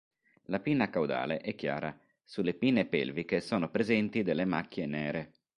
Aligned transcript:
La 0.45 0.59
pinna 0.59 0.89
caudale 0.89 1.41
è 1.41 1.53
chiara, 1.53 1.95
sulle 2.23 2.55
pinne 2.55 2.85
pelviche 2.87 3.39
sono 3.39 3.69
presenti 3.69 4.23
delle 4.23 4.45
macchie 4.45 4.87
nere. 4.87 5.33